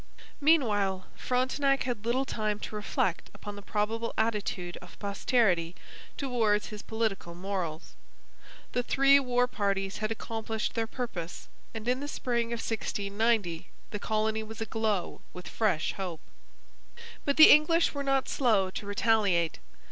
[0.39, 5.75] Meanwhile, Frontenac had little time to reflect upon the probable attitude of posterity
[6.17, 7.93] towards his political morals.
[8.71, 13.99] The three war parties had accomplished their purpose and in the spring of 1690 the
[13.99, 16.21] colony was aglow with fresh hope.
[17.23, 19.59] But the English were not slow to retaliate.